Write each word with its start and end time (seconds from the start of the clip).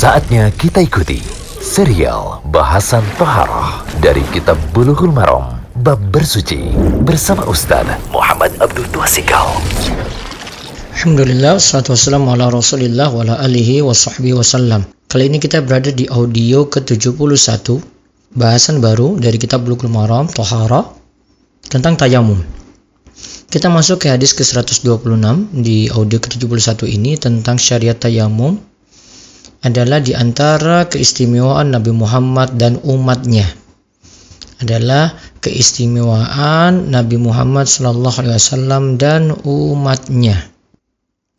Saatnya 0.00 0.48
kita 0.56 0.80
ikuti 0.80 1.20
serial 1.60 2.40
bahasan 2.48 3.04
Toharoh 3.20 3.84
dari 4.00 4.24
Kitab 4.32 4.56
Bulughul 4.72 5.12
Maram 5.12 5.60
Bab 5.84 6.00
Bersuci 6.08 6.72
bersama 7.04 7.44
Ustaz 7.44 7.84
Muhammad 8.08 8.48
Abdul 8.64 8.88
Tuasikal. 8.96 9.60
Alhamdulillah, 10.96 11.60
salatu 11.60 11.92
wassalamu 11.92 12.32
ala 12.32 12.48
rasulillah 12.48 13.12
wa 13.12 13.28
ala 13.28 13.44
alihi 13.44 13.84
wa 13.84 13.92
sahbihi 13.92 14.40
wasallam. 14.40 14.88
Kali 15.12 15.28
ini 15.28 15.36
kita 15.36 15.60
berada 15.60 15.92
di 15.92 16.08
audio 16.08 16.64
ke-71, 16.64 17.60
bahasan 18.40 18.80
baru 18.80 19.20
dari 19.20 19.36
kitab 19.36 19.68
Bulughul 19.68 19.92
Maram, 19.92 20.32
Tohara, 20.32 20.80
tentang 21.68 22.00
tayamum. 22.00 22.40
Kita 23.52 23.68
masuk 23.68 24.08
ke 24.08 24.16
hadis 24.16 24.32
ke-126 24.32 25.60
di 25.60 25.92
audio 25.92 26.16
ke-71 26.16 26.88
ini 26.88 27.20
tentang 27.20 27.60
syariat 27.60 28.00
tayamum 28.00 28.69
adalah 29.60 30.00
di 30.00 30.16
antara 30.16 30.88
keistimewaan 30.88 31.76
Nabi 31.76 31.92
Muhammad 31.92 32.56
dan 32.56 32.80
umatnya 32.84 33.44
adalah 34.60 35.16
keistimewaan 35.40 36.92
Nabi 36.92 37.16
Muhammad 37.16 37.64
SAW 37.64 39.00
dan 39.00 39.32
umatnya. 39.48 40.36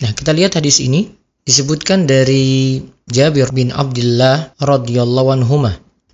Nah, 0.00 0.10
kita 0.16 0.32
lihat 0.32 0.56
hadis 0.56 0.80
ini 0.80 1.12
disebutkan 1.44 2.08
dari 2.08 2.80
Jabir 3.12 3.52
bin 3.52 3.68
Abdullah 3.76 4.56
radhiyallahu 4.56 5.28
anhu. 5.36 5.68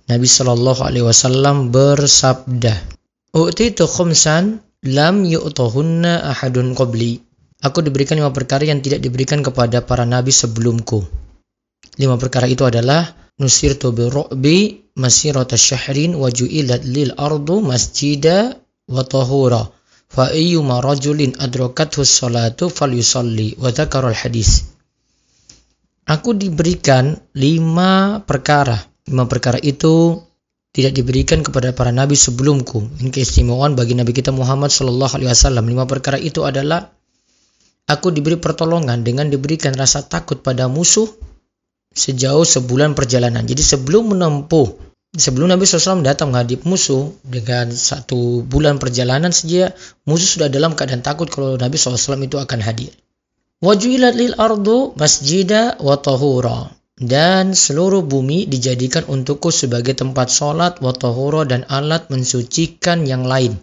Nabi 0.07 0.27
Shallallahu 0.27 0.83
alaihi 0.83 1.07
wasallam 1.07 1.71
bersabda, 1.71 2.75
"Utitu 3.35 3.87
khumsan 3.87 4.59
lam 4.83 5.23
yu'tahunna 5.23 6.31
ahadun 6.35 6.75
qabli." 6.75 7.23
Aku 7.63 7.81
diberikan 7.81 8.19
lima 8.19 8.31
perkara 8.31 8.67
yang 8.67 8.83
tidak 8.83 9.01
diberikan 9.01 9.41
kepada 9.41 9.81
para 9.81 10.05
nabi 10.05 10.29
sebelumku. 10.29 11.26
Lima 11.97 12.15
perkara 12.17 12.45
itu 12.45 12.63
adalah 12.63 13.09
nusirtu 13.41 13.93
bi 13.93 14.05
ru'bi 14.05 14.57
masirata 14.97 15.57
syahrin 15.57 16.17
wa 16.17 16.29
ju'ilat 16.29 16.85
lil 16.85 17.13
ardu 17.17 17.61
masjida 17.61 18.57
wa 18.89 19.01
tahura 19.05 19.69
fa 20.09 20.29
ayyuma 20.33 20.81
rajulin 20.81 21.37
adrakathu 21.37 22.05
salatu 22.05 22.69
falyusalli 22.69 23.57
wa 23.61 23.69
dzakarul 23.73 24.15
hadis 24.15 24.77
Aku 26.07 26.31
diberikan 26.31 27.19
lima 27.35 28.23
perkara. 28.23 28.79
Lima 29.11 29.27
perkara 29.27 29.59
itu 29.59 30.15
tidak 30.71 30.95
diberikan 30.95 31.43
kepada 31.43 31.75
para 31.75 31.91
nabi 31.91 32.15
sebelumku. 32.15 32.79
Ini 33.03 33.11
keistimewaan 33.11 33.75
bagi 33.75 33.91
nabi 33.91 34.15
kita 34.15 34.31
Muhammad 34.31 34.71
Shallallahu 34.71 35.19
Alaihi 35.19 35.27
Wasallam. 35.35 35.67
Lima 35.67 35.83
perkara 35.83 36.15
itu 36.15 36.47
adalah 36.47 36.95
aku 37.91 38.15
diberi 38.15 38.39
pertolongan 38.39 39.03
dengan 39.03 39.27
diberikan 39.27 39.75
rasa 39.75 40.07
takut 40.07 40.39
pada 40.39 40.71
musuh 40.71 41.11
sejauh 41.97 42.45
sebulan 42.45 42.93
perjalanan. 42.93 43.41
Jadi 43.41 43.65
sebelum 43.65 44.13
menempuh 44.13 44.87
sebelum 45.17 45.49
Nabi 45.49 45.65
SAW 45.65 46.05
datang 46.05 46.29
menghadap 46.29 46.61
musuh 46.69 47.09
dengan 47.25 47.73
satu 47.73 48.45
bulan 48.45 48.77
perjalanan 48.77 49.33
saja 49.33 49.73
musuh 50.05 50.37
sudah 50.37 50.47
dalam 50.53 50.77
keadaan 50.77 51.01
takut 51.01 51.25
kalau 51.27 51.57
Nabi 51.57 51.75
SAW 51.75 52.21
itu 52.21 52.37
akan 52.37 52.61
hadir. 52.61 52.93
Wajulat 53.57 54.13
lil 54.13 54.37
ardu 54.37 54.93
masjida 54.93 55.81
wa 55.81 55.97
dan 56.97 57.53
seluruh 57.53 58.01
bumi 58.05 58.49
dijadikan 58.49 59.05
untukku 59.05 59.53
sebagai 59.53 59.93
tempat 59.93 60.33
sholat 60.33 60.81
wa 60.81 60.93
tahura 60.93 61.45
dan 61.45 61.65
alat 61.69 62.09
mensucikan 62.09 63.05
yang 63.05 63.25
lain. 63.25 63.57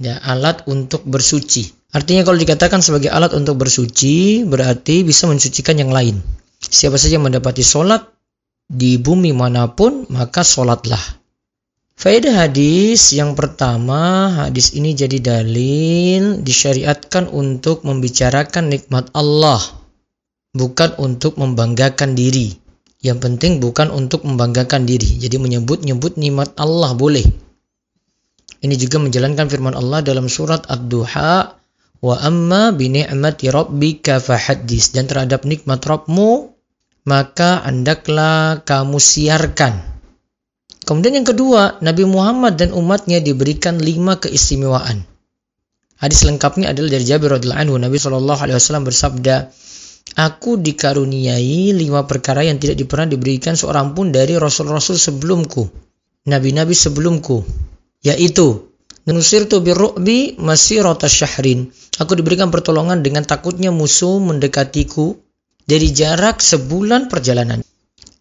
Ya, 0.00 0.16
alat 0.24 0.64
untuk 0.64 1.04
bersuci. 1.04 1.72
Artinya 1.92 2.24
kalau 2.24 2.36
dikatakan 2.36 2.84
sebagai 2.84 3.08
alat 3.12 3.32
untuk 3.32 3.60
bersuci 3.60 4.44
berarti 4.44 5.04
bisa 5.04 5.24
mensucikan 5.24 5.76
yang 5.80 5.88
lain. 5.92 6.20
Siapa 6.58 6.98
saja 6.98 7.22
mendapati 7.22 7.62
sholat 7.62 8.02
di 8.68 8.98
bumi 8.98 9.30
mana 9.30 9.70
pun, 9.72 10.04
maka 10.10 10.42
sholatlah. 10.42 11.00
Faedah 11.98 12.46
hadis 12.46 13.10
yang 13.10 13.34
pertama, 13.34 14.30
hadis 14.30 14.70
ini 14.70 14.94
jadi 14.94 15.18
dalil 15.18 16.38
disyariatkan 16.46 17.26
untuk 17.26 17.82
membicarakan 17.82 18.70
nikmat 18.70 19.10
Allah, 19.18 19.58
bukan 20.54 20.94
untuk 21.02 21.34
membanggakan 21.42 22.14
diri. 22.14 22.54
Yang 23.02 23.18
penting 23.18 23.52
bukan 23.58 23.90
untuk 23.90 24.22
membanggakan 24.22 24.86
diri. 24.86 25.18
Jadi 25.18 25.42
menyebut-nyebut 25.42 26.18
nikmat 26.18 26.54
Allah 26.58 26.94
boleh. 26.94 27.26
Ini 28.58 28.74
juga 28.74 28.98
menjalankan 28.98 29.46
firman 29.46 29.74
Allah 29.74 30.02
dalam 30.02 30.26
surat 30.26 30.66
Ad-Duha, 30.66 31.57
wa 31.98 32.14
amma 32.22 32.70
bi 32.70 32.90
ni'mati 32.90 33.50
rabbika 33.50 34.22
fahaddis 34.22 34.94
dan 34.94 35.10
terhadap 35.10 35.42
nikmat 35.42 35.82
Rabbmu 35.82 36.54
maka 37.08 37.64
hendaklah 37.64 38.60
kamu 38.68 39.00
siarkan. 39.00 39.80
Kemudian 40.84 41.20
yang 41.20 41.28
kedua, 41.28 41.80
Nabi 41.80 42.04
Muhammad 42.04 42.60
dan 42.60 42.76
umatnya 42.76 43.20
diberikan 43.20 43.80
lima 43.80 44.20
keistimewaan. 44.20 45.04
Hadis 45.98 46.24
lengkapnya 46.28 46.72
adalah 46.72 46.96
dari 46.96 47.04
Jabir 47.04 47.32
radhiyallahu 47.32 47.60
anhu. 47.64 47.74
Nabi 47.80 47.96
Shallallahu 47.96 48.40
alaihi 48.44 48.56
wasallam 48.56 48.86
bersabda, 48.88 49.52
Aku 50.16 50.56
dikaruniai 50.60 51.76
lima 51.76 52.08
perkara 52.08 52.44
yang 52.44 52.56
tidak 52.56 52.80
pernah 52.88 53.08
diberikan 53.08 53.56
seorang 53.56 53.92
pun 53.92 54.08
dari 54.08 54.36
rasul-rasul 54.40 54.96
sebelumku, 54.96 55.68
nabi-nabi 56.24 56.72
sebelumku, 56.72 57.44
yaitu 58.00 58.68
Nusirtu 59.08 59.64
birru'bi 59.64 60.36
masirata 60.36 61.08
syahrin. 61.08 61.72
Aku 61.98 62.14
diberikan 62.14 62.54
pertolongan 62.54 63.02
dengan 63.02 63.26
takutnya 63.26 63.74
musuh 63.74 64.22
mendekatiku 64.22 65.18
dari 65.66 65.90
jarak 65.90 66.38
sebulan 66.38 67.10
perjalanan. 67.10 67.60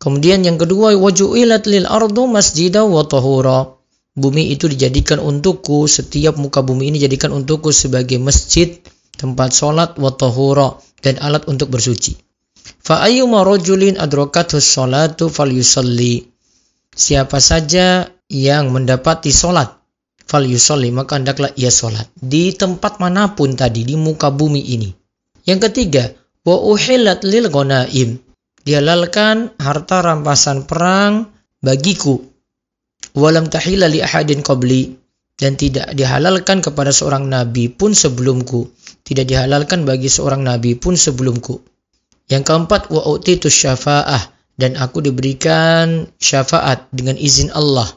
Kemudian 0.02 0.42
yang 0.42 0.58
kedua 0.58 0.98
waju'ilat 0.98 1.70
lil 1.70 1.86
ardu 1.86 2.26
masjida 2.26 2.82
wa 2.86 3.06
tahura. 3.06 3.78
Bumi 4.18 4.50
itu 4.50 4.66
dijadikan 4.66 5.22
untukku, 5.22 5.86
setiap 5.86 6.42
muka 6.42 6.66
bumi 6.66 6.90
ini 6.90 6.98
dijadikan 6.98 7.38
untukku 7.38 7.70
sebagai 7.70 8.18
masjid, 8.18 8.82
tempat 9.14 9.54
sholat 9.54 9.94
wa 10.02 10.09
tahura 10.09 10.82
dan 11.06 11.22
alat 11.22 11.46
untuk 11.46 11.70
bersuci. 11.70 12.18
Fa 12.82 13.06
ayyuma 13.06 13.46
rajulin 13.46 14.02
adrakathu 14.02 14.58
sholatu 14.58 15.30
falyusalli. 15.30 16.26
Siapa 16.98 17.38
saja 17.38 18.09
yang 18.26 18.74
mendapati 18.74 19.30
sholat 19.30 19.70
falyusalli 20.28 20.92
maka 20.92 21.18
hendaklah 21.18 21.50
ia 21.56 21.72
sholat 21.72 22.06
di 22.20 22.52
tempat 22.54 23.00
mana 23.00 23.34
pun 23.34 23.56
tadi 23.56 23.88
di 23.88 23.96
muka 23.96 24.30
bumi 24.30 24.62
ini. 24.62 24.92
Yang 25.48 25.72
ketiga, 25.72 26.12
wa 26.44 26.60
uhillat 26.60 27.24
lil 27.24 27.48
ghanaim. 27.48 28.20
Dihalalkan 28.68 29.56
harta 29.56 30.04
rampasan 30.04 30.68
perang 30.68 31.32
bagiku. 31.64 32.20
Walam 33.16 33.48
tahila 33.48 33.88
li 33.88 34.04
ahadin 34.04 34.44
qabli. 34.44 34.92
Dan 35.38 35.54
tidak 35.56 35.94
dihalalkan 35.94 36.59
kepada 36.59 36.92
seorang 36.92 37.32
nabi 37.32 37.72
pun 37.72 37.96
sebelumku. 37.96 38.68
Tidak 39.08 39.24
dihalalkan 39.24 39.88
bagi 39.88 40.12
seorang 40.12 40.44
nabi 40.44 40.76
pun 40.76 41.00
sebelumku. 41.00 41.64
Yang 42.28 42.44
keempat 42.44 42.92
wa 42.92 43.08
utitu 43.08 43.48
syafa'ah. 43.48 44.36
Dan 44.58 44.76
aku 44.76 45.06
diberikan 45.06 46.09
syafaat 46.18 46.90
dengan 46.90 47.14
izin 47.14 47.54
Allah 47.54 47.88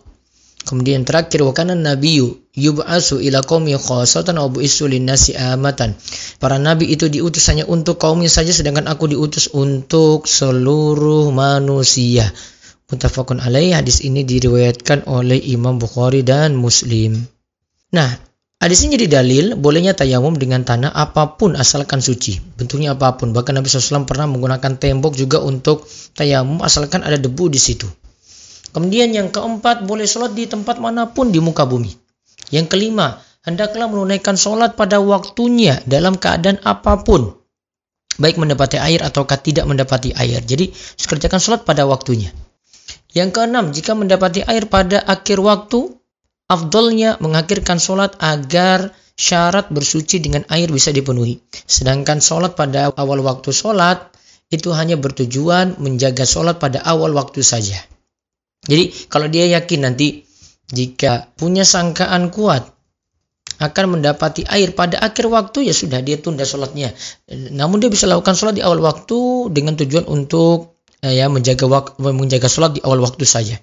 Kemudian 0.60 1.08
terakhir 1.08 1.40
wa 1.40 1.56
kana 1.56 1.72
nabiyyu 1.72 2.36
yub'asu 2.52 3.22
ila 3.24 3.40
qaumi 3.40 3.72
khassatan 3.80 4.36
wa 4.36 4.52
bu'isu 4.52 4.90
linnasi 4.92 5.32
amatan. 5.38 5.96
Para 6.36 6.60
nabi 6.60 6.92
itu 6.92 7.08
diutus 7.08 7.48
hanya 7.48 7.64
untuk 7.64 7.96
kaumnya 7.96 8.28
saja 8.28 8.52
sedangkan 8.52 8.84
aku 8.90 9.08
diutus 9.08 9.48
untuk 9.56 10.28
seluruh 10.28 11.32
manusia. 11.32 12.28
Muttafaqun 12.90 13.38
alaih 13.38 13.78
hadis 13.78 14.02
ini 14.02 14.26
diriwayatkan 14.26 15.06
oleh 15.06 15.38
Imam 15.38 15.78
Bukhari 15.78 16.26
dan 16.26 16.58
Muslim. 16.58 17.22
Nah, 17.94 18.10
hadis 18.58 18.82
ini 18.82 18.98
jadi 18.98 19.22
dalil 19.22 19.54
bolehnya 19.54 19.94
tayamum 19.94 20.34
dengan 20.34 20.66
tanah 20.66 20.90
apa 20.90 21.38
pun 21.38 21.54
asalkan 21.54 22.02
suci. 22.02 22.42
Bentuknya 22.58 22.98
apa 22.98 23.14
pun. 23.14 23.30
Bahkan 23.30 23.54
Nabi 23.54 23.70
SAW 23.70 24.10
pernah 24.10 24.26
menggunakan 24.26 24.74
tembok 24.74 25.14
juga 25.14 25.38
untuk 25.38 25.86
tayamum 26.18 26.66
asalkan 26.66 27.06
ada 27.06 27.14
debu 27.14 27.46
di 27.46 27.62
situ. 27.62 27.86
Kemudian 28.70 29.10
yang 29.10 29.28
keempat, 29.34 29.84
boleh 29.84 30.06
sholat 30.06 30.34
di 30.34 30.46
tempat 30.46 30.78
mana 30.78 31.10
pun 31.10 31.34
di 31.34 31.42
muka 31.42 31.66
bumi. 31.66 31.90
Yang 32.54 32.66
kelima, 32.70 33.18
hendaklah 33.42 33.90
menunaikan 33.90 34.38
sholat 34.38 34.78
pada 34.78 35.02
waktunya 35.02 35.82
dalam 35.86 36.14
keadaan 36.14 36.62
apa 36.62 37.02
pun. 37.02 37.34
Baik 38.20 38.36
mendapati 38.36 38.76
air 38.76 39.00
ataukah 39.00 39.40
tidak 39.40 39.64
mendapati 39.64 40.12
air. 40.14 40.44
Jadi, 40.44 40.70
kerjakan 40.98 41.40
sholat 41.40 41.62
pada 41.66 41.88
waktunya. 41.88 42.30
Yang 43.10 43.40
keenam, 43.40 43.74
jika 43.74 43.98
mendapati 43.98 44.46
air 44.46 44.70
pada 44.70 45.02
akhir 45.02 45.42
waktu, 45.42 45.90
afdolnya 46.46 47.18
mengakhirkan 47.18 47.82
sholat 47.82 48.14
agar 48.22 48.94
syarat 49.18 49.68
bersuci 49.68 50.22
dengan 50.22 50.46
air 50.48 50.70
bisa 50.70 50.94
dipenuhi. 50.94 51.42
Sedangkan 51.66 52.22
sholat 52.22 52.54
pada 52.54 52.94
awal 52.94 53.22
waktu 53.22 53.50
sholat, 53.50 54.10
itu 54.50 54.74
hanya 54.74 54.98
bertujuan 54.98 55.78
menjaga 55.78 56.26
sholat 56.26 56.58
pada 56.58 56.82
awal 56.82 57.14
waktu 57.14 57.42
saja. 57.42 57.78
Jadi 58.64 59.08
kalau 59.08 59.26
dia 59.30 59.48
yakin 59.48 59.88
nanti 59.88 60.24
jika 60.70 61.32
punya 61.34 61.64
sangkaan 61.64 62.28
kuat 62.28 62.68
akan 63.60 64.00
mendapati 64.00 64.48
air 64.48 64.72
pada 64.72 64.96
akhir 65.04 65.28
waktu 65.28 65.68
ya 65.68 65.74
sudah 65.76 66.00
dia 66.00 66.16
tunda 66.16 66.48
sholatnya. 66.48 66.96
Namun 67.28 67.84
dia 67.84 67.92
bisa 67.92 68.08
lakukan 68.08 68.32
sholat 68.32 68.56
di 68.56 68.64
awal 68.64 68.80
waktu 68.80 69.52
dengan 69.52 69.76
tujuan 69.76 70.08
untuk 70.08 70.80
eh, 71.04 71.20
ya 71.20 71.28
menjaga 71.28 71.68
menjaga 72.00 72.48
sholat 72.48 72.76
di 72.76 72.80
awal 72.80 73.04
waktu 73.04 73.28
saja. 73.28 73.60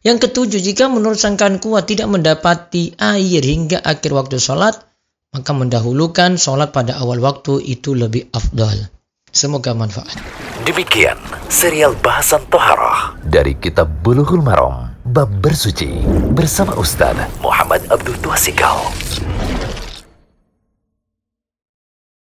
Yang 0.00 0.30
ketujuh, 0.30 0.64
jika 0.64 0.88
menurut 0.88 1.20
sangkaan 1.20 1.60
kuat 1.60 1.84
tidak 1.84 2.08
mendapati 2.08 2.96
air 2.96 3.42
hingga 3.44 3.84
akhir 3.84 4.16
waktu 4.16 4.40
sholat, 4.40 4.72
maka 5.36 5.52
mendahulukan 5.52 6.40
sholat 6.40 6.72
pada 6.72 6.96
awal 6.96 7.20
waktu 7.20 7.60
itu 7.60 7.92
lebih 7.92 8.32
afdal. 8.32 8.88
Semoga 9.28 9.76
manfaat. 9.76 10.16
Demikian 10.64 11.20
serial 11.52 11.92
bahasan 12.00 12.40
Toharoh 12.48 13.19
dari 13.30 13.54
kitab 13.54 13.86
Bulughul 14.02 14.42
Maram 14.42 14.90
Bab 15.06 15.30
Bersuci 15.38 16.02
bersama 16.34 16.74
Ustaz 16.74 17.14
Muhammad 17.38 17.78
Abdul 17.86 18.18
Twasikal. 18.18 18.90